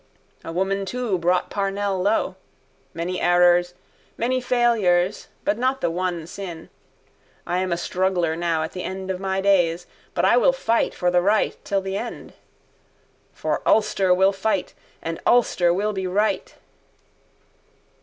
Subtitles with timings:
[0.43, 2.35] A woman too brought Parnell low.
[2.91, 3.75] Many errors,
[4.17, 6.71] many failures but not the one sin.
[7.45, 9.85] I am a struggler now at the end of my days.
[10.15, 12.33] But I will fight for the right till the end.
[13.31, 16.55] For Ulster will fight And Ulster will be right.